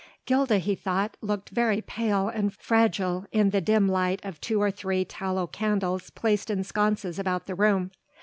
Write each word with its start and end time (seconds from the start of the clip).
Gilda, 0.25 0.57
he 0.57 0.73
thought, 0.73 1.15
looked 1.21 1.49
very 1.51 1.79
pale 1.79 2.27
and 2.27 2.51
fragile 2.51 3.27
in 3.31 3.51
the 3.51 3.61
dim 3.61 3.87
light 3.87 4.19
of 4.25 4.41
two 4.41 4.59
or 4.59 4.71
three 4.71 5.05
tallow 5.05 5.45
candles 5.45 6.09
placed 6.09 6.49
in 6.49 6.63
sconces 6.63 7.19
about 7.19 7.45
the 7.45 7.53
room. 7.53 7.91